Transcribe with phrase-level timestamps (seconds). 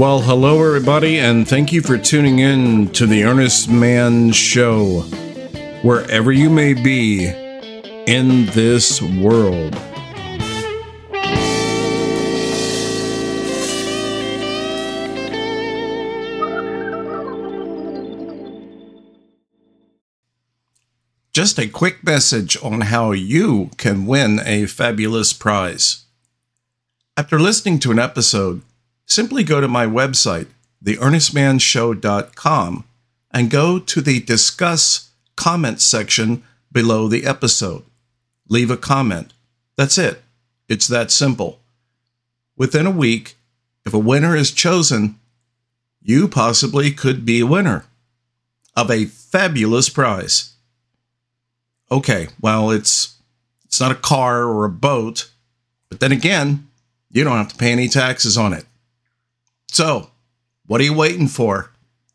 [0.00, 5.00] Well, hello, everybody, and thank you for tuning in to the Earnest Man Show,
[5.82, 9.74] wherever you may be in this world.
[21.34, 26.06] Just a quick message on how you can win a fabulous prize.
[27.18, 28.62] After listening to an episode,
[29.10, 30.46] simply go to my website,
[30.84, 32.84] theearnestmanshow.com,
[33.32, 36.42] and go to the Discuss Comments section
[36.72, 37.82] below the episode.
[38.48, 39.32] Leave a comment.
[39.76, 40.22] That's it.
[40.68, 41.58] It's that simple.
[42.56, 43.36] Within a week,
[43.86, 45.18] if a winner is chosen,
[46.02, 47.86] you possibly could be a winner
[48.76, 50.52] of a fabulous prize.
[51.90, 53.16] Okay, well, it's
[53.64, 55.30] it's not a car or a boat,
[55.88, 56.68] but then again,
[57.10, 58.66] you don't have to pay any taxes on it.
[59.72, 60.10] So,
[60.66, 61.70] what are you waiting for?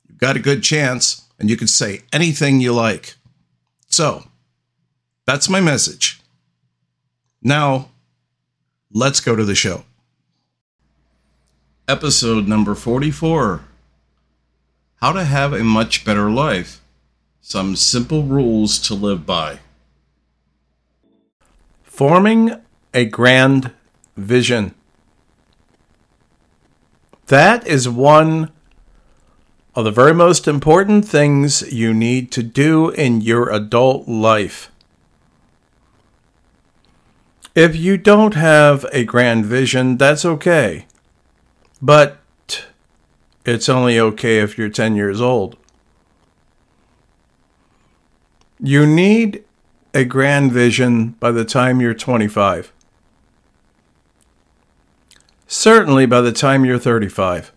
[0.09, 3.15] You've got a good chance, and you can say anything you like.
[3.87, 4.25] So,
[5.25, 6.19] that's my message.
[7.41, 7.91] Now,
[8.91, 9.85] let's go to the show.
[11.87, 13.61] Episode number 44
[14.97, 16.81] How to Have a Much Better Life.
[17.39, 19.59] Some simple rules to live by.
[21.83, 22.51] Forming
[22.93, 23.71] a grand
[24.17, 24.74] vision.
[27.27, 28.51] That is one
[29.73, 34.71] of the very most important things you need to do in your adult life.
[37.55, 40.85] If you don't have a grand vision, that's okay.
[41.81, 42.19] But
[43.45, 45.57] it's only okay if you're 10 years old.
[48.59, 49.43] You need
[49.93, 52.71] a grand vision by the time you're 25.
[55.47, 57.51] Certainly by the time you're 35.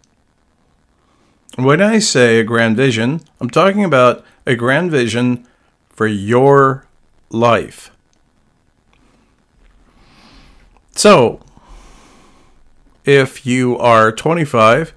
[1.57, 5.47] When I say a grand vision, I'm talking about a grand vision
[5.89, 6.87] for your
[7.31, 7.91] life.
[10.93, 11.41] So,
[13.05, 14.93] if you are 25,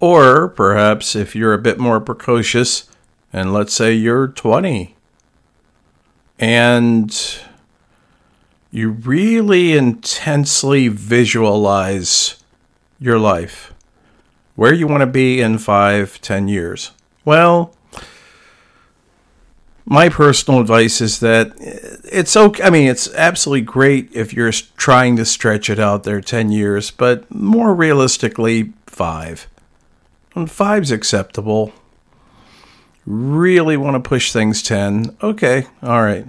[0.00, 2.88] or perhaps if you're a bit more precocious,
[3.32, 4.96] and let's say you're 20,
[6.38, 7.38] and
[8.76, 12.36] you really intensely visualize
[12.98, 13.72] your life,
[14.54, 16.90] where you want to be in five, ten years.
[17.24, 17.74] Well,
[19.86, 22.62] my personal advice is that eh, it's okay.
[22.64, 26.90] I mean, it's absolutely great if you're trying to stretch it out there 10 years,
[26.90, 29.46] but more realistically, five.
[30.34, 31.72] And five's acceptable.
[33.06, 35.16] Really want to push things 10.
[35.22, 36.26] Okay, all right.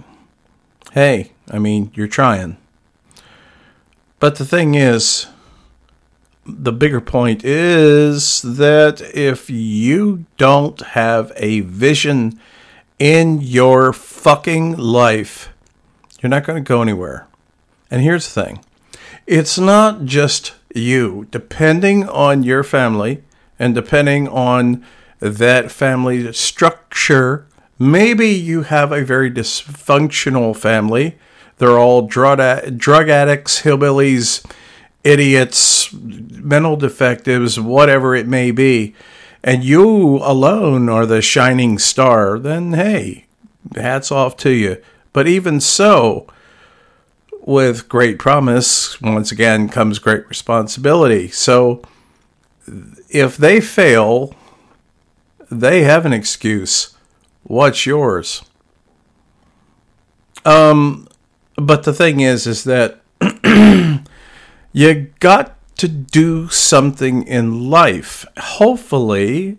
[0.94, 2.58] Hey, I mean, you're trying.
[4.20, 5.28] But the thing is,
[6.46, 12.40] the bigger point is that if you don't have a vision
[13.00, 15.54] in your fucking life,
[16.22, 17.28] you're not going to go anywhere.
[17.92, 18.64] And here's the thing
[19.26, 23.24] it's not just you, depending on your family
[23.60, 24.84] and depending on
[25.20, 27.46] that family structure.
[27.80, 31.18] Maybe you have a very dysfunctional family
[31.58, 34.46] they're all drug, drug addicts, hillbillies,
[35.04, 38.96] idiots, mental defectives, whatever it may be.
[39.44, 43.26] And you alone are the shining star, then hey,
[43.76, 44.82] hats off to you.
[45.14, 46.28] But even so,
[47.42, 51.30] with great promise, once again comes great responsibility.
[51.30, 51.82] So
[53.10, 54.36] if they fail,
[55.50, 56.96] they have an excuse.
[57.44, 58.44] What's yours?
[60.44, 61.07] Um,
[61.58, 63.02] but the thing is, is that
[64.72, 68.26] you got to do something in life.
[68.38, 69.58] Hopefully,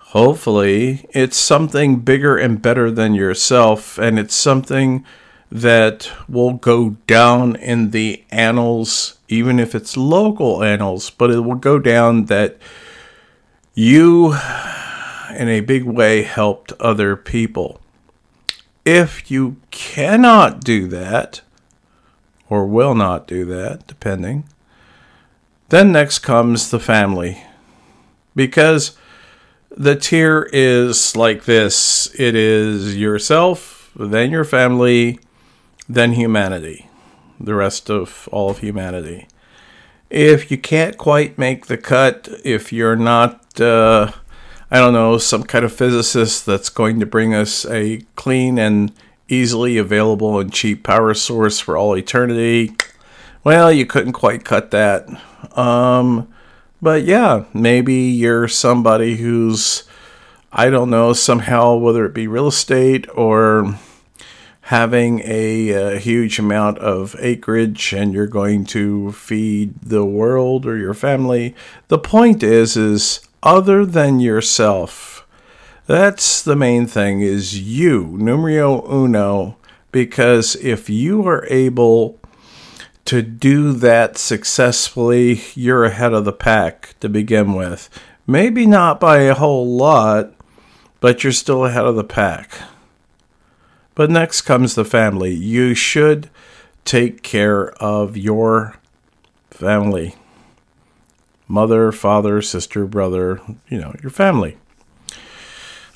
[0.00, 5.04] hopefully, it's something bigger and better than yourself, and it's something
[5.50, 11.54] that will go down in the annals, even if it's local annals, but it will
[11.54, 12.56] go down that
[13.74, 14.34] you,
[15.36, 17.80] in a big way, helped other people.
[18.86, 21.40] If you cannot do that,
[22.48, 24.44] or will not do that, depending,
[25.70, 27.42] then next comes the family.
[28.36, 28.96] Because
[29.76, 35.18] the tier is like this it is yourself, then your family,
[35.88, 36.88] then humanity,
[37.40, 39.26] the rest of all of humanity.
[40.10, 44.12] If you can't quite make the cut, if you're not uh,
[44.70, 48.92] I don't know, some kind of physicist that's going to bring us a clean and
[49.28, 52.74] easily available and cheap power source for all eternity.
[53.44, 55.08] Well, you couldn't quite cut that.
[55.56, 56.28] Um,
[56.82, 59.84] But yeah, maybe you're somebody who's,
[60.52, 63.78] I don't know, somehow, whether it be real estate or
[64.62, 70.76] having a, a, huge amount of acreage and you're going to feed the world or
[70.76, 71.54] your family.
[71.88, 75.24] The point is is other than yourself.
[75.86, 79.56] That's the main thing is you, numero uno,
[79.92, 82.18] because if you are able
[83.04, 87.88] to do that successfully, you're ahead of the pack to begin with.
[88.26, 90.32] Maybe not by a whole lot,
[90.98, 92.58] but you're still ahead of the pack.
[93.94, 95.32] But next comes the family.
[95.32, 96.30] You should
[96.84, 98.74] take care of your
[99.50, 100.16] family
[101.48, 104.56] mother, father, sister, brother, you know, your family.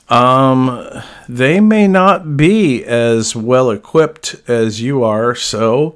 [0.09, 5.95] Um, they may not be as well equipped as you are, so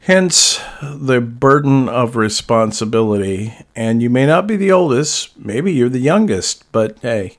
[0.00, 3.54] hence the burden of responsibility.
[3.74, 7.38] And you may not be the oldest, maybe you're the youngest, but hey,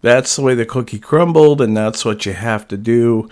[0.00, 3.28] that's the way the cookie crumbled, and that's what you have to do.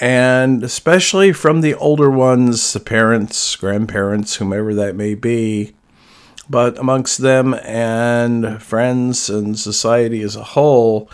[0.00, 5.74] And especially from the older ones, the parents, grandparents, whomever that may be,
[6.48, 11.10] but amongst them and friends and society as a whole,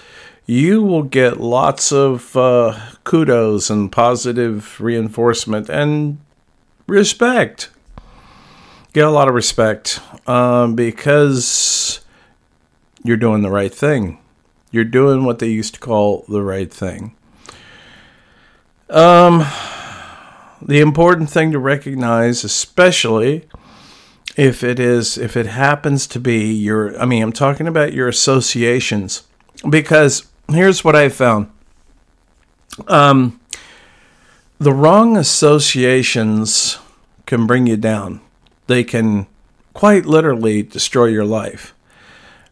[0.46, 6.18] you will get lots of uh, kudos and positive reinforcement and
[6.86, 7.70] respect.
[8.94, 12.00] Get a lot of respect um, because
[13.04, 14.18] you're doing the right thing.
[14.70, 17.14] You're doing what they used to call the right thing.
[18.90, 19.44] Um,
[20.62, 23.46] the important thing to recognize, especially
[24.38, 28.06] if it is, if it happens to be your, I mean, I'm talking about your
[28.06, 29.24] associations,
[29.68, 31.50] because here's what I found.
[32.86, 33.40] Um,
[34.60, 36.78] the wrong associations
[37.26, 38.20] can bring you down.
[38.68, 39.26] They can
[39.74, 41.74] quite literally destroy your life.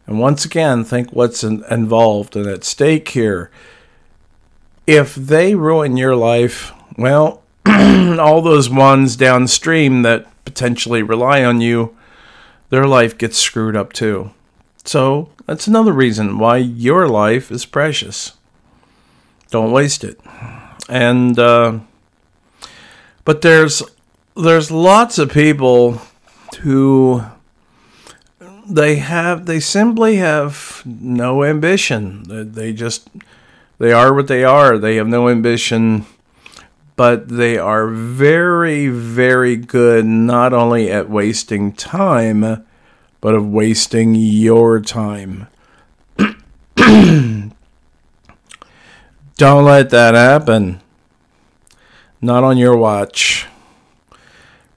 [0.05, 3.49] And once again, think what's in, involved and at stake here.
[4.85, 11.93] If they ruin your life, well, all those ones downstream that potentially rely on you,
[12.69, 14.31] their life gets screwed up too.
[14.85, 18.37] So that's another reason why your life is precious.
[19.51, 20.17] Don't waste it.
[20.87, 21.79] And uh,
[23.25, 23.83] but there's
[24.37, 26.01] there's lots of people
[26.61, 27.23] who
[28.65, 32.23] they have they simply have no ambition.
[32.53, 33.09] They just
[33.79, 34.77] they are what they are.
[34.77, 36.05] They have no ambition,
[36.97, 42.65] but they are very very good not only at wasting time,
[43.21, 45.47] but of wasting your time.
[46.77, 47.53] Don't
[49.65, 50.81] let that happen.
[52.19, 53.47] Not on your watch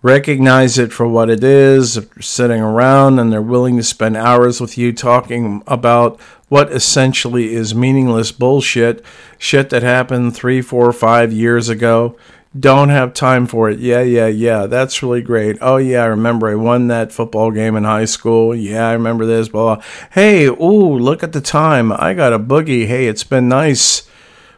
[0.02, 4.16] recognize it for what it is, if they're sitting around and they're willing to spend
[4.16, 6.18] hours with you talking about
[6.50, 9.02] what essentially is meaningless bullshit,
[9.38, 12.16] shit that happened three, four, five years ago.
[12.58, 13.78] Don't have time for it.
[13.78, 14.66] Yeah, yeah, yeah.
[14.66, 15.58] That's really great.
[15.60, 18.52] Oh, yeah, I remember I won that football game in high school.
[18.52, 19.84] Yeah, I remember this, blah, blah.
[20.10, 21.92] Hey, ooh, look at the time.
[21.92, 22.88] I got a boogie.
[22.88, 24.08] Hey, it's been nice,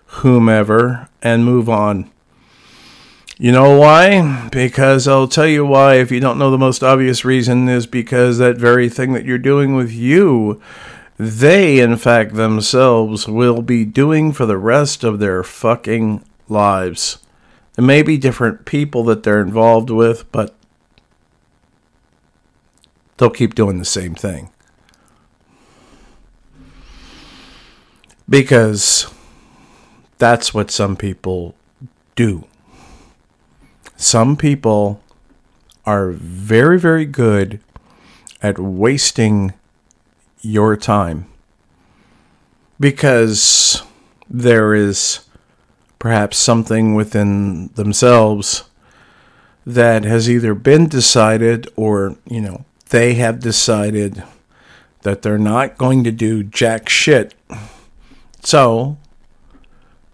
[0.06, 2.10] whomever, and move on.
[3.36, 4.48] You know why?
[4.50, 5.96] Because I'll tell you why.
[5.96, 9.36] If you don't know the most obvious reason, is because that very thing that you're
[9.36, 10.62] doing with you,
[11.18, 17.18] they, in fact, themselves will be doing for the rest of their fucking lives.
[17.78, 20.54] It may be different people that they're involved with, but
[23.16, 24.50] they'll keep doing the same thing.
[28.28, 29.12] Because
[30.18, 31.54] that's what some people
[32.14, 32.46] do.
[33.96, 35.00] Some people
[35.84, 37.60] are very, very good
[38.42, 39.54] at wasting
[40.42, 41.26] your time
[42.78, 43.82] because
[44.28, 45.20] there is
[45.98, 48.64] perhaps something within themselves
[49.64, 54.22] that has either been decided or, you know, they have decided
[55.02, 57.34] that they're not going to do jack shit.
[58.42, 58.98] So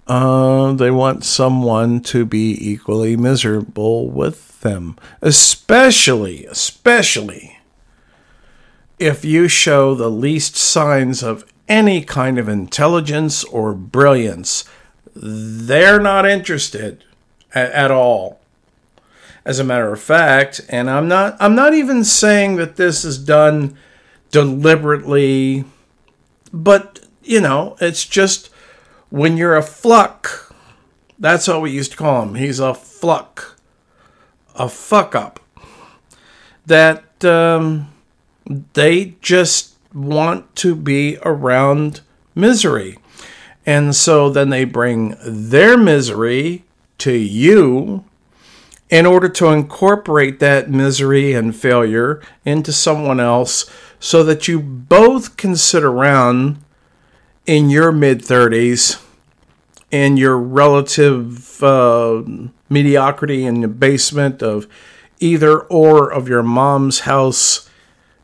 [0.07, 7.58] uh, they want someone to be equally miserable with them, especially, especially
[8.99, 14.64] if you show the least signs of any kind of intelligence or brilliance.
[15.14, 17.05] They're not interested
[17.55, 18.40] at, at all.
[19.45, 23.19] As a matter of fact, and I'm not I'm not even saying that this is
[23.19, 23.78] done
[24.31, 25.64] deliberately,
[26.52, 28.50] but you know, it's just
[29.11, 30.55] when you're a fluck,
[31.19, 32.35] that's what we used to call him.
[32.35, 33.57] He's a fluck,
[34.55, 35.40] a fuck up.
[36.67, 37.90] That, um,
[38.49, 42.00] They just want to be around
[42.35, 42.99] misery.
[43.67, 46.64] And so then they bring their misery
[46.99, 48.05] to you
[48.90, 55.37] in order to incorporate that misery and failure into someone else so that you both
[55.37, 56.62] can sit around
[57.47, 59.02] in your mid 30s
[59.90, 62.23] in your relative uh,
[62.69, 64.67] mediocrity in the basement of
[65.19, 67.68] either or of your mom's house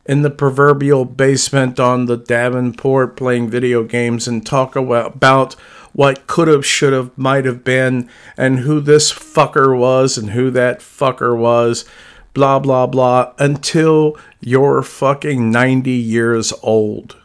[0.05, 5.53] in the proverbial basement on the Davenport playing video games and talk about
[5.93, 10.51] what could have, should have, might have been, and who this fucker was and who
[10.51, 11.85] that fucker was,
[12.33, 17.17] blah, blah, blah, until you're fucking 90 years old.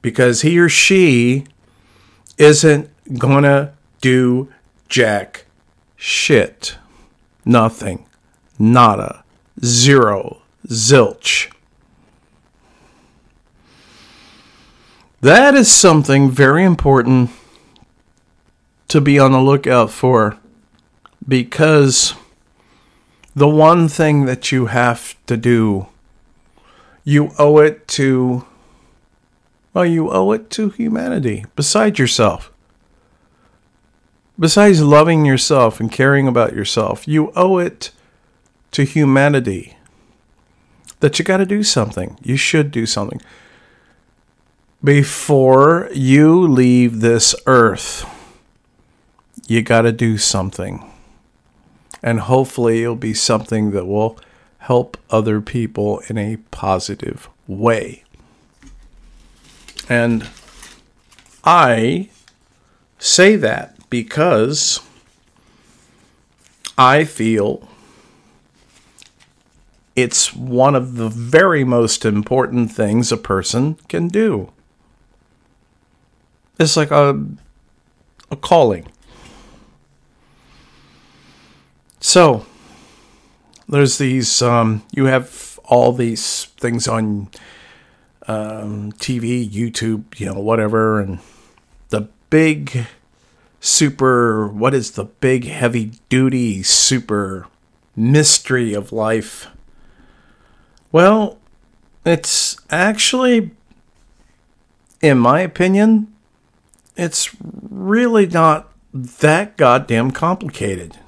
[0.00, 1.44] Because he or she
[2.38, 4.48] isn't gonna do
[4.88, 5.46] jack
[5.96, 6.76] shit.
[7.44, 8.06] Nothing.
[8.58, 9.24] Nada.
[9.64, 10.42] Zero.
[10.68, 11.52] Zilch.
[15.20, 17.30] That is something very important
[18.88, 20.38] to be on the lookout for
[21.26, 22.14] because
[23.34, 25.88] the one thing that you have to do,
[27.04, 28.46] you owe it to,
[29.74, 32.52] well, you owe it to humanity besides yourself.
[34.38, 37.90] Besides loving yourself and caring about yourself, you owe it
[38.76, 39.76] to humanity
[41.00, 42.18] that you got to do something.
[42.22, 43.20] You should do something
[44.86, 48.08] before you leave this earth,
[49.48, 50.88] you got to do something.
[52.04, 54.18] And hopefully, it'll be something that will
[54.58, 58.04] help other people in a positive way.
[59.88, 60.28] And
[61.44, 62.10] I
[62.98, 64.80] say that because
[66.78, 67.68] I feel
[69.96, 74.52] it's one of the very most important things a person can do.
[76.58, 77.26] It's like a
[78.30, 78.86] a calling.
[82.00, 82.44] So
[83.68, 87.28] there's these um, you have all these things on
[88.28, 91.18] um, TV, YouTube, you know, whatever, and
[91.88, 92.86] the big
[93.60, 97.46] super what is the big heavy duty super
[97.96, 99.48] mystery of life?
[100.92, 101.38] Well,
[102.04, 103.50] it's actually
[105.02, 106.12] in my opinion
[106.96, 110.98] it's really not that goddamn complicated.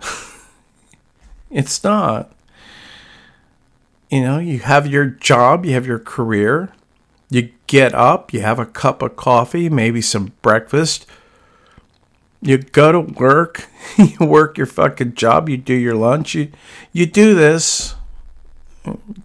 [1.50, 2.32] it's not.
[4.10, 6.72] You know, you have your job, you have your career,
[7.30, 11.06] you get up, you have a cup of coffee, maybe some breakfast.
[12.40, 16.50] You go to work, you work your fucking job, you do your lunch, you
[16.92, 17.94] you do this,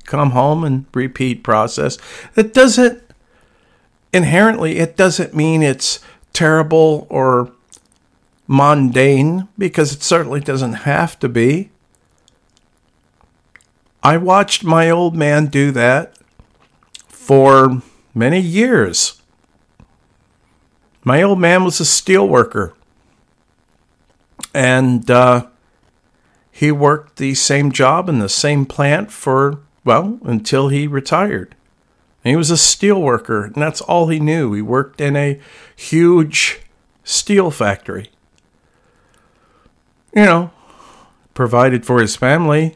[0.05, 1.97] come home and repeat process.
[2.35, 3.01] That doesn't
[4.13, 5.99] inherently, it doesn't mean it's
[6.33, 7.51] terrible or
[8.47, 11.69] mundane because it certainly doesn't have to be.
[14.03, 16.17] I watched my old man do that
[17.09, 17.81] for
[18.13, 19.21] many years.
[21.03, 22.73] My old man was a steel worker.
[24.53, 25.47] And uh,
[26.57, 31.53] he worked the same job in the same plant for, well, until he retired.
[32.23, 34.53] He was a steel worker, and that's all he knew.
[34.53, 35.39] He worked in a
[35.75, 36.61] huge
[37.03, 38.09] steel factory.
[40.15, 40.51] You know,
[41.35, 42.75] provided for his family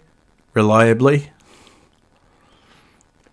[0.53, 1.31] reliably.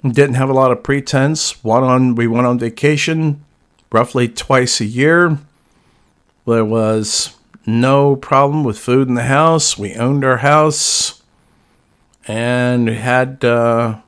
[0.03, 1.63] Didn't have a lot of pretense.
[1.63, 3.45] Went on, we went on vacation
[3.93, 5.37] roughly twice a year.
[6.47, 7.38] There was
[7.69, 9.79] no problem with food in the house.
[9.79, 11.23] We owned our house
[12.27, 14.01] and had uh,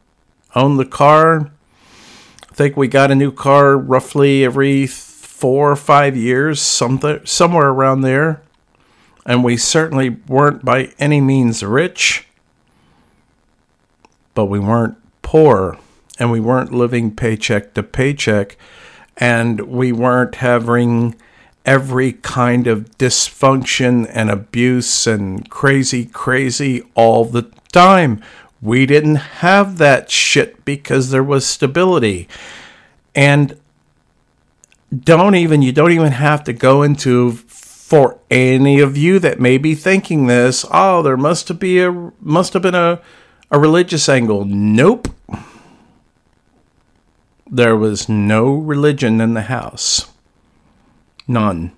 [0.54, 1.50] owned the car
[2.50, 7.68] I think we got a new car roughly every four or five years, something somewhere
[7.68, 8.42] around there.
[9.24, 12.26] And we certainly weren't by any means rich,
[14.34, 15.78] but we weren't poor,
[16.18, 18.56] and we weren't living paycheck to paycheck,
[19.16, 21.14] and we weren't having
[21.64, 28.22] every kind of dysfunction and abuse and crazy, crazy all the time.
[28.62, 32.28] We didn't have that shit because there was stability.
[33.14, 33.58] And
[34.96, 37.32] don't even, you don't even have to go into
[37.90, 41.90] for any of you that may be thinking this, oh, there must be a
[42.20, 43.00] must have been a,
[43.50, 44.44] a religious angle.
[44.44, 45.08] Nope.
[47.50, 50.09] There was no religion in the house.
[51.30, 51.70] None.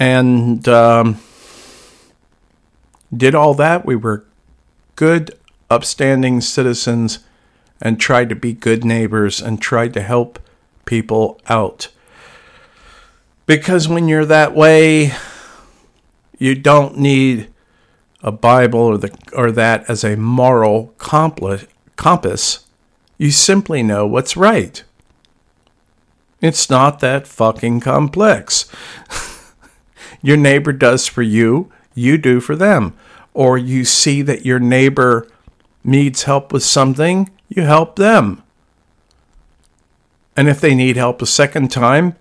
[0.00, 1.20] And um,
[3.16, 4.24] did all that, we were
[4.96, 5.38] good,
[5.70, 7.20] upstanding citizens
[7.80, 10.40] and tried to be good neighbors and tried to help
[10.84, 11.86] people out.
[13.46, 15.12] Because when you're that way,
[16.36, 17.48] you don't need
[18.24, 22.66] a Bible or the or that as a moral compass.
[23.18, 24.82] You simply know what's right.
[26.42, 28.66] It's not that fucking complex.
[30.22, 32.94] your neighbor does for you, you do for them.
[33.32, 35.28] Or you see that your neighbor
[35.84, 38.42] needs help with something, you help them.
[40.36, 42.16] And if they need help a second time,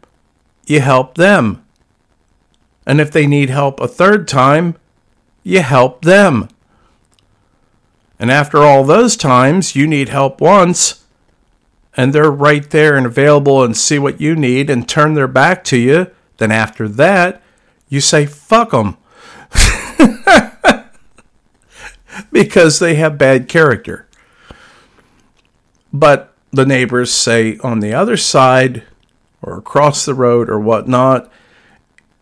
[0.67, 1.65] you help them.
[2.85, 4.75] And if they need help a third time,
[5.43, 6.47] you help them.
[8.19, 11.00] And after all those times, you need help once,
[11.95, 15.63] and they're right there and available and see what you need and turn their back
[15.65, 16.07] to you,
[16.37, 17.41] then after that,
[17.89, 18.97] you say, fuck them.
[22.31, 24.07] because they have bad character.
[25.93, 28.83] But the neighbors say on the other side
[29.41, 31.31] or across the road or whatnot,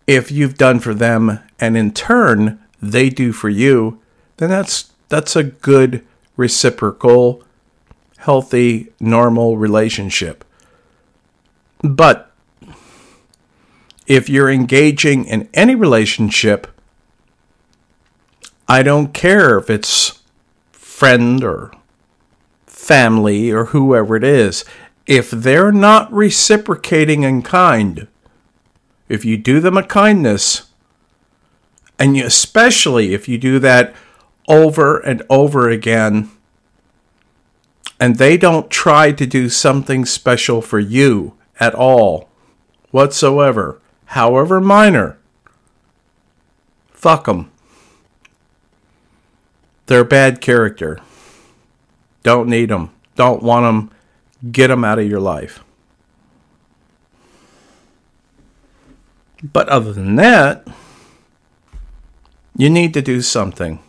[0.08, 4.00] if you've done for them and in turn they do for you,
[4.38, 6.06] then that's that's a good
[6.38, 7.44] reciprocal,
[8.20, 10.44] healthy, normal relationship.
[11.82, 12.32] But
[14.06, 16.68] if you're engaging in any relationship,
[18.68, 20.22] I don't care if it's
[20.72, 21.72] friend or
[22.68, 24.66] family or whoever it is.
[25.08, 28.08] If they're not reciprocating in kind,
[29.08, 30.70] if you do them a kindness,
[31.98, 33.96] and especially if you do that
[34.48, 36.30] over and over again,
[38.00, 42.30] and they don't try to do something special for you at all,
[42.92, 45.18] whatsoever, however minor,
[46.92, 47.52] fuck them.
[49.88, 51.00] They're bad character.
[52.24, 52.92] Don't need them.
[53.16, 54.52] Don't want them.
[54.52, 55.64] Get them out of your life.
[59.42, 60.68] But other than that,
[62.56, 63.80] you need to do something.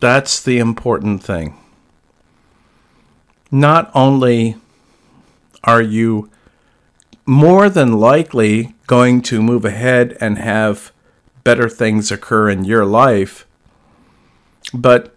[0.00, 1.56] That's the important thing.
[3.50, 4.56] Not only
[5.64, 6.30] are you
[7.24, 10.92] more than likely going to move ahead and have
[11.44, 13.46] better things occur in your life,
[14.72, 15.14] but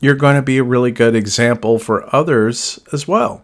[0.00, 3.42] you're going to be a really good example for others as well.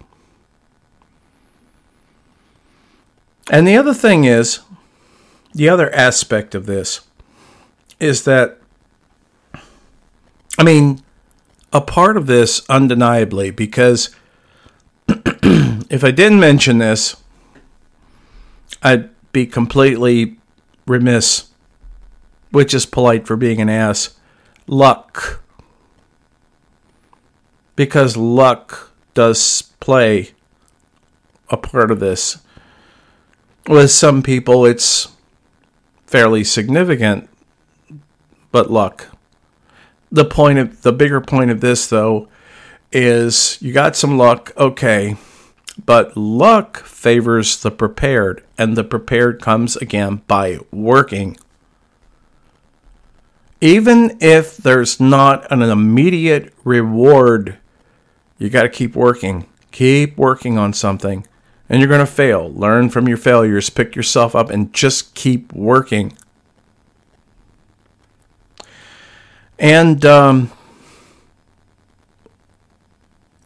[3.50, 4.60] And the other thing is,
[5.54, 7.00] the other aspect of this
[7.98, 8.58] is that,
[10.58, 11.02] I mean,
[11.72, 14.14] a part of this undeniably, because
[15.08, 17.16] if I didn't mention this,
[18.82, 20.36] I'd be completely
[20.86, 21.48] remiss,
[22.50, 24.18] which is polite for being an ass.
[24.66, 25.42] Luck.
[27.74, 30.32] Because luck does play
[31.48, 32.38] a part of this.
[33.68, 35.08] With some people, it's
[36.06, 37.28] fairly significant
[38.52, 39.08] but luck.
[40.12, 42.28] The point of the bigger point of this though
[42.92, 45.16] is you got some luck, okay,
[45.84, 51.38] but luck favors the prepared, and the prepared comes again by working.
[53.62, 57.56] Even if there's not an immediate reward,
[58.36, 59.46] you got to keep working.
[59.70, 61.26] Keep working on something,
[61.70, 62.52] and you're going to fail.
[62.52, 66.12] Learn from your failures, pick yourself up, and just keep working.
[69.62, 70.50] And um,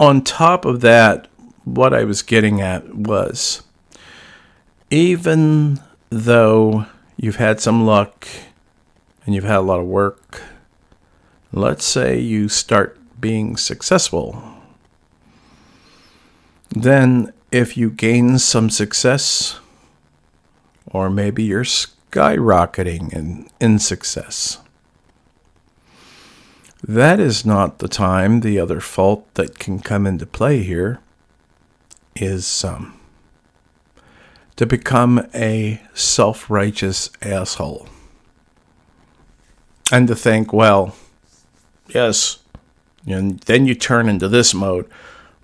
[0.00, 1.29] on top of that,
[1.64, 3.62] what I was getting at was
[4.90, 6.87] even though
[7.18, 8.26] you've had some luck
[9.26, 10.40] and you've had a lot of work,
[11.52, 14.42] let's say you start being successful.
[16.70, 19.61] Then, if you gain some success,
[20.87, 24.59] or maybe you're skyrocketing in, in success,
[26.82, 28.40] that is not the time.
[28.40, 31.00] The other fault that can come into play here
[32.14, 32.98] is um,
[34.56, 37.88] to become a self righteous asshole.
[39.92, 40.96] And to think, well,
[41.88, 42.40] yes,
[43.06, 44.88] and then you turn into this mode.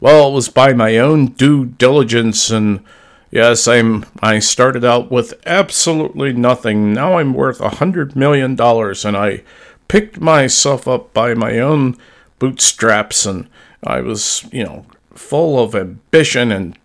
[0.00, 2.82] Well, it was by my own due diligence and
[3.30, 6.92] yes, I'm I started out with absolutely nothing.
[6.92, 9.44] Now I'm worth a hundred million dollars and I
[9.92, 11.94] picked myself up by my own
[12.38, 13.46] bootstraps and
[13.85, 16.78] I was, you know, full of ambition and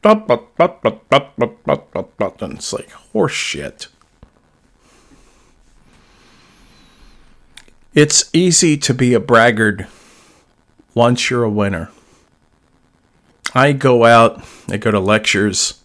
[2.41, 3.87] and it's like horseshit.
[7.93, 9.87] It's easy to be a braggart
[10.93, 11.89] once you're a winner.
[13.55, 15.81] I go out, I go to lectures,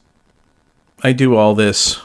[1.04, 2.00] I do all this.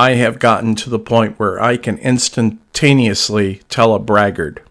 [0.00, 4.66] I have gotten to the point where I can instantaneously tell a braggart.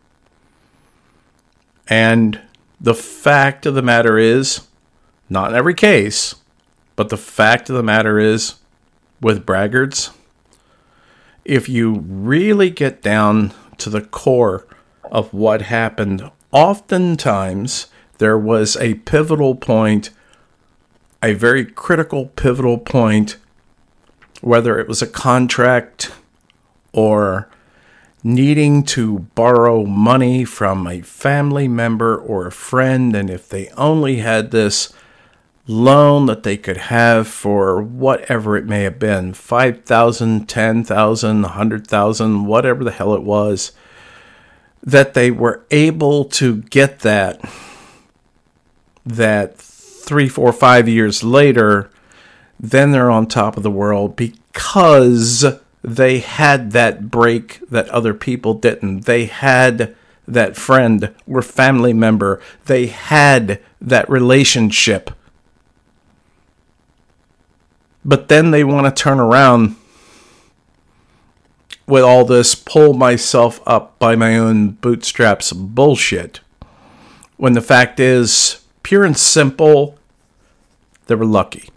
[1.88, 2.42] And
[2.82, 4.62] the fact of the matter is,
[5.30, 6.34] not in every case,
[6.96, 8.56] but the fact of the matter is,
[9.22, 10.10] with braggarts,
[11.46, 14.66] if you really get down to the core
[15.12, 17.86] of what happened, oftentimes
[18.18, 20.10] there was a pivotal point,
[21.22, 23.38] a very critical pivotal point,
[24.42, 26.12] whether it was a contract
[26.94, 27.50] or
[28.24, 34.18] needing to borrow money from a family member or a friend, and if they only
[34.18, 34.92] had this
[35.68, 42.84] loan that they could have for whatever it may have been 5000 10000 100000 whatever
[42.84, 43.72] the hell it was
[44.82, 47.40] that they were able to get that
[49.06, 51.92] that three four five years later
[52.60, 55.46] then they're on top of the world because
[55.82, 59.96] they had that break that other people didn't they had
[60.28, 65.12] that friend or family member they had that relationship
[68.04, 69.76] but then they want to turn around
[71.90, 76.40] with all this pull myself up by my own bootstraps bullshit.
[77.38, 79.98] When the fact is, pure and simple,
[81.08, 81.70] they were lucky.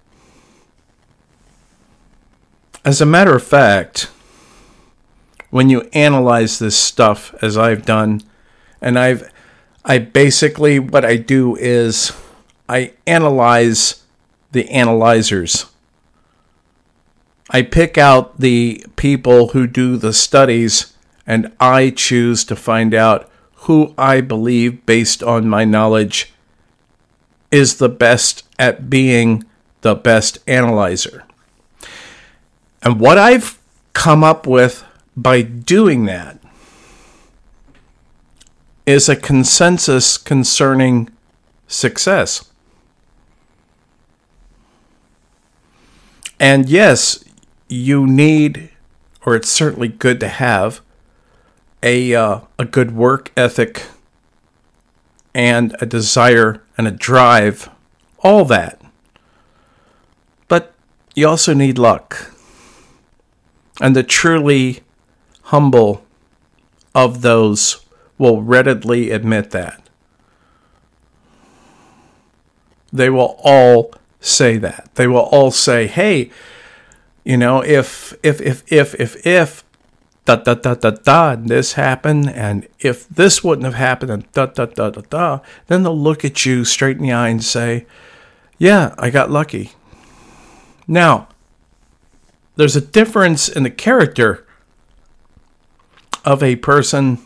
[2.85, 4.11] As a matter of fact,
[5.51, 8.23] when you analyze this stuff as I've done,
[8.81, 9.31] and I've
[9.85, 12.13] I basically what I do is
[12.69, 14.03] I analyze
[14.51, 15.67] the analyzers.
[17.51, 23.31] I pick out the people who do the studies and I choose to find out
[23.67, 26.33] who I believe, based on my knowledge,
[27.53, 29.45] is the best at being
[29.83, 31.25] the best analyzer.
[32.83, 33.59] And what I've
[33.93, 34.85] come up with
[35.17, 36.39] by doing that
[38.87, 41.11] is a consensus concerning
[41.69, 42.51] success.
[46.41, 47.23] And yes,
[47.69, 48.71] you need,
[49.25, 50.81] or it's certainly good to have,
[51.85, 53.85] a uh, a good work ethic
[55.35, 57.69] and a desire and a drive,
[58.21, 58.81] all that.
[60.49, 60.75] But
[61.15, 62.32] you also need luck.
[63.83, 64.79] And the truly
[65.47, 66.05] humble
[66.95, 67.85] of those
[68.17, 69.83] will readily admit that.
[72.93, 74.89] They will all say that.
[74.95, 76.31] They will all say, hey,
[77.25, 79.65] you know, if if if if if if
[80.27, 84.47] da da da da da this happened and if this wouldn't have happened and da
[84.47, 87.85] da da da da, then they'll look at you straight in the eye and say,
[88.59, 89.73] Yeah, I got lucky.
[90.87, 91.27] Now,
[92.57, 94.47] there's a difference in the character
[96.25, 97.19] of a person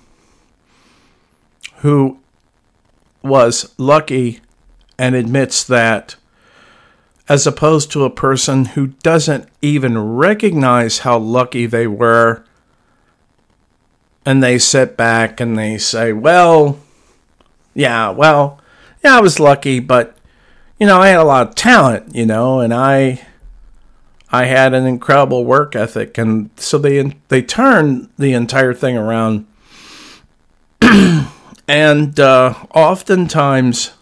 [1.76, 2.18] who
[3.22, 4.40] was lucky
[4.98, 6.16] and admits that
[7.28, 12.44] as opposed to a person who doesn't even recognize how lucky they were.
[14.24, 16.78] And they sit back and they say, well,
[17.74, 18.60] yeah, well,
[19.02, 20.16] yeah, I was lucky, but,
[20.78, 23.26] you know, I had a lot of talent, you know, and I.
[24.36, 29.46] I had an incredible work ethic, and so they they turn the entire thing around.
[31.66, 33.92] and uh, oftentimes,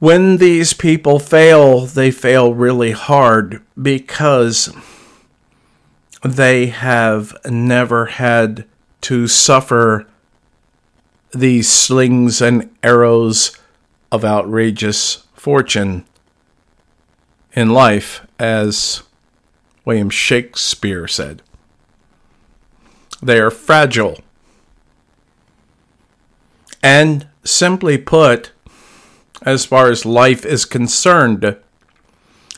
[0.00, 4.74] when these people fail, they fail really hard because
[6.24, 8.64] they have never had
[9.02, 10.08] to suffer
[11.32, 13.56] these slings and arrows
[14.10, 16.04] of outrageous fortune
[17.54, 19.04] in life, as
[19.84, 21.42] William Shakespeare said.
[23.22, 24.18] They are fragile.
[26.82, 28.50] And simply put,
[29.42, 31.56] as far as life is concerned.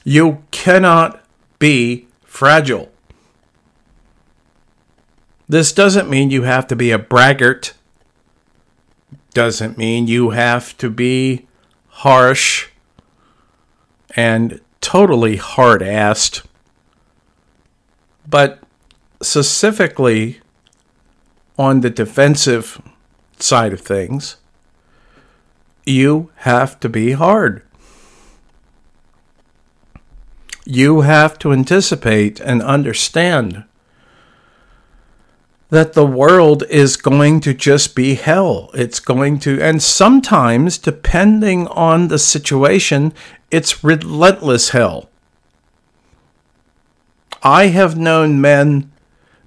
[0.05, 1.23] You cannot
[1.59, 2.90] be fragile.
[5.47, 7.75] This doesn't mean you have to be a braggart.
[9.35, 11.47] Doesn't mean you have to be
[11.88, 12.68] harsh
[14.16, 16.44] and totally hard assed.
[18.29, 18.62] But
[19.23, 20.40] specifically
[21.59, 22.83] on the defensive
[23.38, 24.37] side of things,
[25.87, 27.62] you have to be hard.
[30.66, 33.64] You have to anticipate and understand
[35.70, 38.70] that the world is going to just be hell.
[38.75, 43.12] It's going to, and sometimes, depending on the situation,
[43.55, 45.09] it's relentless hell.
[47.40, 48.90] I have known men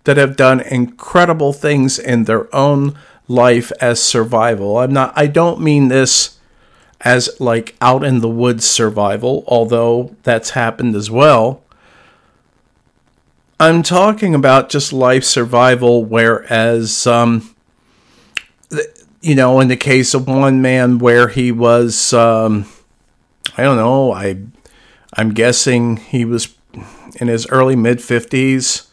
[0.05, 4.77] that have done incredible things in their own life as survival.
[4.77, 6.39] I'm not, I don't mean this
[7.01, 11.61] as like out in the woods survival, although that's happened as well.
[13.59, 17.53] I'm talking about just life survival, whereas, um,
[19.19, 22.67] you know, in the case of one man where he was, um,
[23.57, 24.37] I don't know, I,
[25.13, 26.55] I'm guessing he was
[27.19, 28.87] in his early mid 50s,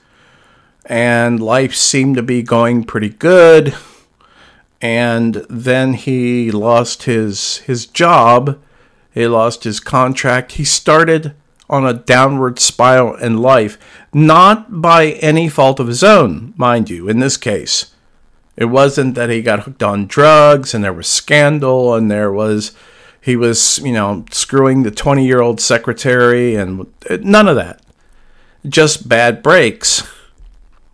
[0.86, 3.74] and life seemed to be going pretty good.
[4.80, 8.58] And then he lost his his job,
[9.12, 10.52] he lost his contract.
[10.52, 11.34] He started
[11.68, 13.78] on a downward spiral in life,
[14.12, 17.94] not by any fault of his own, mind you, in this case.
[18.56, 22.72] It wasn't that he got hooked on drugs and there was scandal and there was,
[23.24, 26.86] he was, you know, screwing the 20 year old secretary and
[27.20, 27.80] none of that.
[28.68, 30.02] Just bad breaks.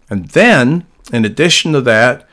[0.08, 2.28] And then, in addition to that,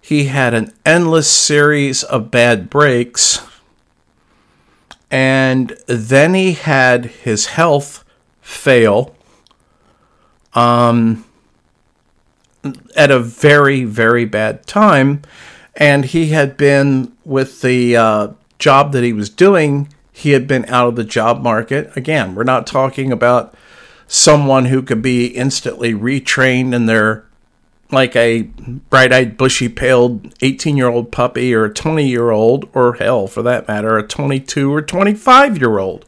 [0.00, 3.40] he had an endless series of bad breaks
[5.12, 8.02] and then he had his health
[8.40, 9.14] fail
[10.54, 11.26] um,
[12.96, 15.20] at a very, very bad time.
[15.76, 18.28] And he had been with the uh,
[18.62, 21.94] job that he was doing, he had been out of the job market.
[21.96, 23.54] Again, we're not talking about
[24.06, 27.24] someone who could be instantly retrained in their
[27.90, 28.42] like a
[28.88, 33.26] bright eyed, bushy tailed 18 year old puppy or a 20 year old, or hell,
[33.26, 36.06] for that matter, a 22 or 25 year old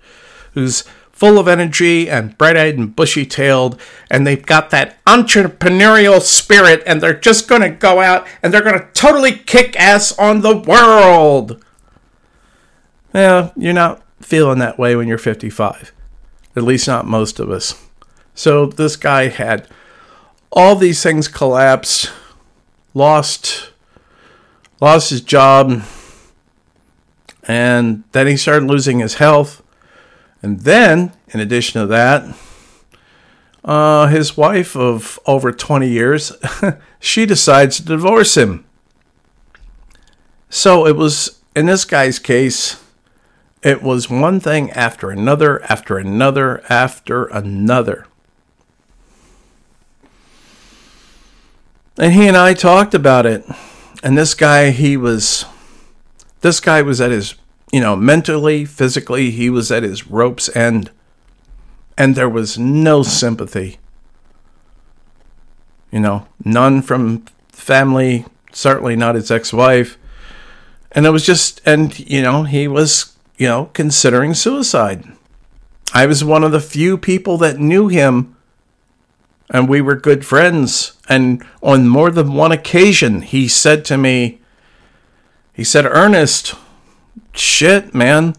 [0.53, 6.21] who's full of energy and bright eyed and bushy tailed, and they've got that entrepreneurial
[6.21, 10.17] spirit, and they're just going to go out and they're going to totally kick ass
[10.19, 11.64] on the world.
[13.15, 15.93] Yeah, you're not feeling that way when you're 55.
[16.57, 17.81] At least not most of us.
[18.35, 19.69] So this guy had
[20.51, 22.11] all these things collapse,
[22.93, 23.71] lost
[24.81, 25.83] lost his job,
[27.45, 29.63] and then he started losing his health.
[30.43, 32.37] And then, in addition to that,
[33.65, 36.33] uh, his wife of over 20 years,
[37.01, 38.67] she decides to divorce him.
[40.51, 42.84] So it was, in this guy's case,
[43.65, 48.07] it was one thing after another, after another, after another.
[51.97, 53.43] And he and I talked about it.
[54.03, 55.47] And this guy, he was,
[56.43, 57.37] this guy was at his,
[57.73, 60.91] you know, mentally, physically, he was at his rope's end.
[61.97, 63.79] And there was no sympathy.
[65.91, 69.97] You know, none from family, certainly not his ex wife.
[70.93, 75.05] And it was just, and, you know, he was, you know, considering suicide.
[75.93, 78.35] I was one of the few people that knew him
[79.51, 80.97] and we were good friends.
[81.09, 84.41] And on more than one occasion, he said to me,
[85.53, 86.55] he said, Ernest,
[87.33, 88.35] shit, man,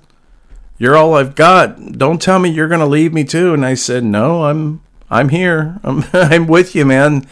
[0.77, 1.93] you're all I've got.
[1.93, 3.53] Don't tell me you're going to leave me too.
[3.53, 5.79] And I said, no, I'm, I'm here.
[5.83, 7.27] I'm, I'm with you, man.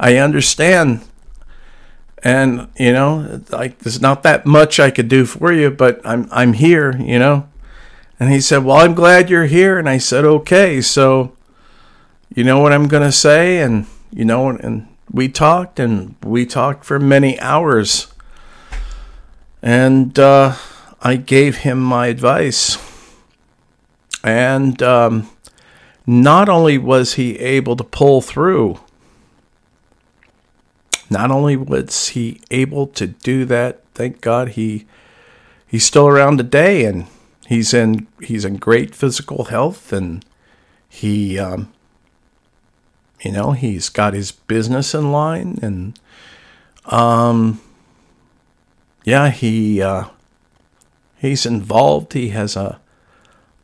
[0.00, 1.02] I understand.
[2.22, 6.28] And, you know, like there's not that much I could do for you, but I'm,
[6.32, 7.48] I'm here, you know?
[8.18, 9.78] And he said, well, I'm glad you're here.
[9.78, 10.80] And I said, okay.
[10.80, 11.36] So,
[12.34, 13.60] you know what I'm going to say?
[13.60, 18.12] And, you know, and we talked and we talked for many hours.
[19.62, 20.56] And uh,
[21.00, 22.78] I gave him my advice.
[24.24, 25.30] And um,
[26.06, 28.80] not only was he able to pull through,
[31.10, 34.86] not only was he able to do that, thank God he
[35.66, 37.06] he's still around today and
[37.46, 40.24] he's in he's in great physical health and
[40.88, 41.72] he um,
[43.22, 45.98] you know, he's got his business in line, and
[46.86, 47.60] um,
[49.04, 50.04] yeah, he uh,
[51.16, 52.12] he's involved.
[52.12, 52.80] He has a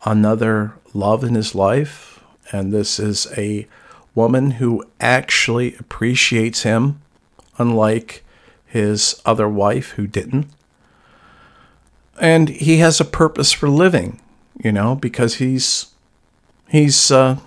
[0.05, 2.21] another love in his life,
[2.53, 3.69] and this is a
[4.15, 7.01] woman who actually appreciates him,
[7.59, 8.25] unlike
[8.67, 10.47] his other wife who didn't.
[12.21, 14.21] And he has a purpose for living,
[14.62, 15.87] you know, because he's
[16.69, 17.38] he's uh,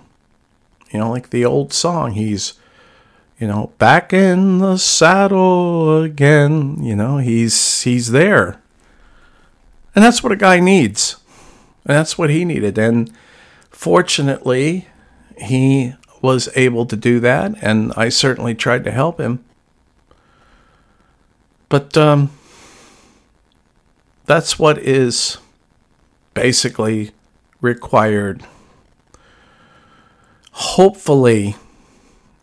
[0.90, 2.12] you know, like the old song.
[2.12, 2.54] He's,
[3.38, 6.82] you know, back in the saddle again.
[6.82, 8.60] You know, he's he's there,
[9.94, 11.16] and that's what a guy needs,
[11.84, 12.78] and that's what he needed.
[12.78, 13.12] And
[13.70, 14.88] fortunately,
[15.38, 19.44] he was able to do that, and I certainly tried to help him.
[21.68, 22.30] But um,
[24.26, 25.38] that's what is
[26.34, 27.12] basically
[27.60, 28.44] required.
[30.52, 31.56] Hopefully,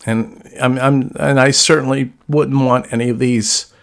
[0.06, 3.74] and I'm, I'm and I certainly wouldn't want any of these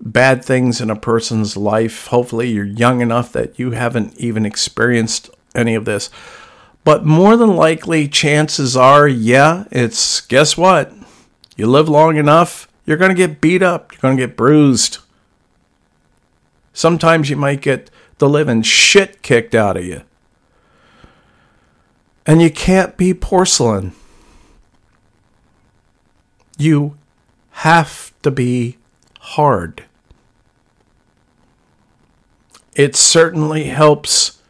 [0.00, 2.06] bad things in a person's life.
[2.06, 6.10] Hopefully, you're young enough that you haven't even experienced any of this.
[6.84, 10.92] But more than likely, chances are, yeah, it's guess what?
[11.56, 14.98] You live long enough, you're going to get beat up, you're going to get bruised.
[16.72, 20.02] Sometimes you might get the living shit kicked out of you.
[22.24, 23.92] And you can't be porcelain.
[26.58, 26.96] You
[27.50, 28.78] have to be
[29.20, 29.84] hard.
[32.74, 34.42] It certainly helps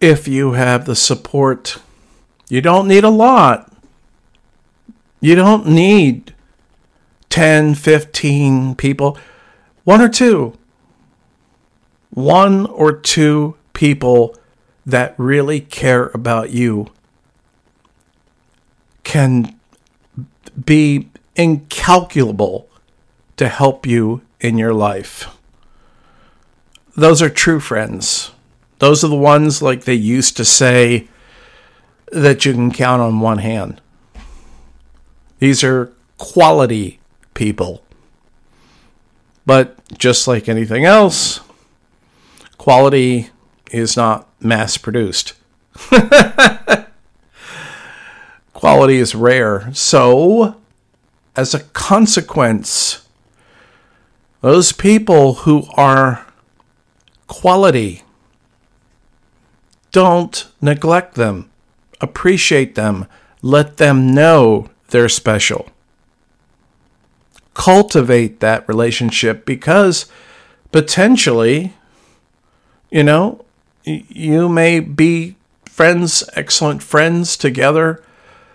[0.00, 1.76] if you have the support.
[2.48, 3.70] You don't need a lot.
[5.20, 6.31] You don't need
[7.32, 9.16] 10, 15 people.
[9.84, 10.52] One or two.
[12.10, 14.36] One or two people
[14.84, 16.88] that really care about you
[19.02, 19.58] can
[20.62, 22.68] be incalculable
[23.38, 25.34] to help you in your life.
[26.94, 28.32] Those are true friends.
[28.78, 31.08] Those are the ones, like they used to say,
[32.08, 33.80] that you can count on one hand.
[35.38, 36.98] These are quality
[37.34, 37.82] people.
[39.44, 41.40] But just like anything else,
[42.58, 43.30] quality
[43.70, 45.34] is not mass produced.
[48.52, 49.72] quality is rare.
[49.74, 50.56] So,
[51.34, 53.06] as a consequence,
[54.40, 56.26] those people who are
[57.26, 58.02] quality,
[59.90, 61.50] don't neglect them.
[62.00, 63.06] Appreciate them.
[63.40, 65.68] Let them know they're special.
[67.54, 70.06] Cultivate that relationship because
[70.70, 71.74] potentially,
[72.90, 73.44] you know,
[73.84, 75.36] you may be
[75.66, 78.02] friends, excellent friends together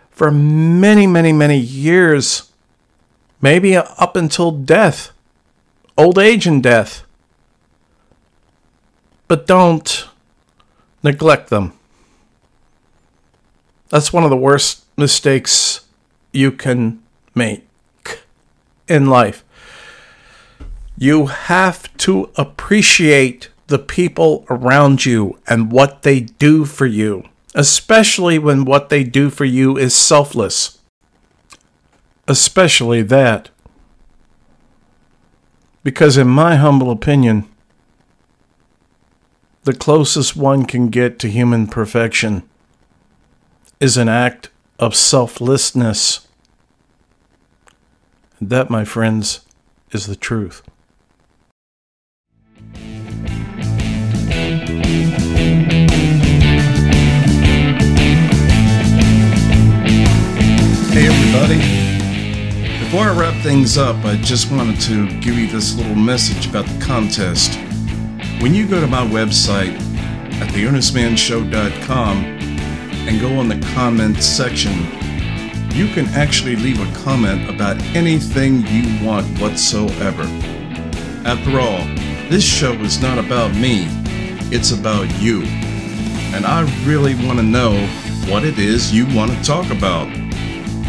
[0.09, 2.51] for many, many, many years,
[3.41, 5.11] maybe up until death,
[5.97, 7.03] old age and death.
[9.27, 10.07] But don't
[11.03, 11.73] neglect them.
[13.89, 15.85] That's one of the worst mistakes
[16.31, 17.03] you can
[17.35, 17.66] make
[18.87, 19.43] in life.
[20.97, 27.23] You have to appreciate the people around you and what they do for you,
[27.53, 30.79] especially when what they do for you is selfless.
[32.27, 33.49] Especially that.
[35.83, 37.47] Because, in my humble opinion,
[39.63, 42.43] the closest one can get to human perfection
[43.79, 46.26] is an act of selflessness.
[48.39, 49.41] And that, my friends,
[49.91, 50.61] is the truth.
[60.91, 61.59] Hey, everybody.
[62.83, 66.65] Before I wrap things up, I just wanted to give you this little message about
[66.65, 67.55] the contest.
[68.41, 69.79] When you go to my website
[70.39, 72.17] at theearnestmanshow.com
[73.07, 75.06] and go on the comments section,
[75.73, 80.23] you can actually leave a comment about anything you want whatsoever.
[81.25, 81.85] After all,
[82.29, 83.87] this show is not about me,
[84.51, 85.43] it's about you.
[86.33, 87.87] And I really want to know
[88.27, 90.07] what it is you want to talk about.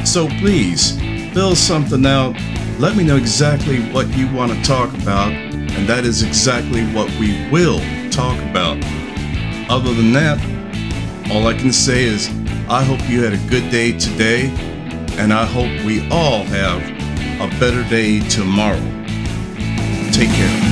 [0.07, 0.99] So please,
[1.33, 2.35] fill something out.
[2.79, 5.33] Let me know exactly what you want to talk about
[5.79, 7.79] and that is exactly what we will
[8.11, 8.77] talk about.
[9.71, 10.39] Other than that,
[11.31, 12.29] all I can say is
[12.69, 14.49] I hope you had a good day today,
[15.19, 16.81] and I hope we all have
[17.41, 18.81] a better day tomorrow.
[20.13, 20.68] Take care.